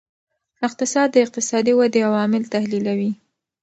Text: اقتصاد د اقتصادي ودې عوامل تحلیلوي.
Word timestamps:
اقتصاد 0.67 1.07
د 1.11 1.15
اقتصادي 1.25 1.73
ودې 1.75 1.99
عوامل 2.09 2.43
تحلیلوي. 2.53 3.11